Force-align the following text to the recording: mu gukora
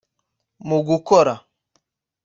mu 0.67 0.77
gukora 0.87 1.33